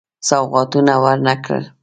[0.27, 1.63] سوغاتونه ورنه کړل.